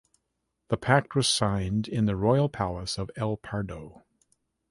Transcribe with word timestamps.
The 0.69 0.77
pact 0.77 1.13
was 1.13 1.29
signed 1.29 1.87
in 1.87 2.05
the 2.05 2.15
Royal 2.15 2.49
Palace 2.49 2.97
of 2.97 3.11
El 3.15 3.37
Pardo. 3.37 4.01